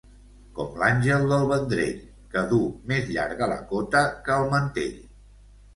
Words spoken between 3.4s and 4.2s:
la cota